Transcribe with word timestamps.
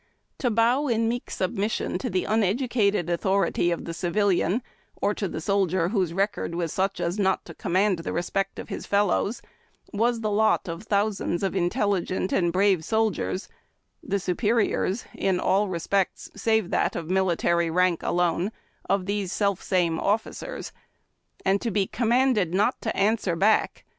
To 0.39 0.49
bow 0.49 0.87
in 0.87 1.07
meek 1.07 1.29
submission 1.29 1.99
to 1.99 2.09
the 2.09 2.25
uneducated 2.25 3.07
authority 3.07 3.69
of 3.69 3.85
the 3.85 3.93
civilian, 3.93 4.63
or 4.99 5.13
to 5.13 5.27
the 5.27 5.39
soldier 5.39 5.89
whose 5.89 6.11
record 6.11 6.55
was 6.55 6.73
such 6.73 6.99
as 6.99 7.19
not 7.19 7.45
to 7.45 7.53
command 7.53 7.99
the 7.99 8.11
respect 8.11 8.57
of 8.57 8.67
his 8.69 8.87
fellows, 8.87 9.43
was 9.93 10.21
the 10.21 10.31
lot 10.31 10.67
of 10.67 10.81
thousands 10.85 11.43
of 11.43 11.55
intelligent 11.55 12.33
and 12.33 12.51
brave 12.51 12.83
soldiers, 12.83 13.47
the 14.01 14.17
superiors 14.19 15.05
in 15.13 15.39
all 15.39 15.67
respects, 15.67 16.31
save 16.35 16.71
that 16.71 16.95
of 16.95 17.11
military 17.11 17.69
rank 17.69 18.01
alone, 18.01 18.51
of 18.89 19.05
these 19.05 19.31
self 19.31 19.61
same 19.61 19.99
officers; 19.99 20.71
and 21.45 21.61
to 21.61 21.69
be 21.69 21.85
connnanded 21.85 22.53
not 22.55 22.81
to 22.81 22.89
answer 22.97 23.35
back. 23.35 23.35
IN 23.35 23.35
THE 23.35 23.35
SWEAT 23.35 23.35
BOX. 23.35 23.35
152 23.35 23.35
HABB 23.35 23.43
TACK 23.43 23.61
AND 23.61 23.75
COFFEE. 23.75 23.83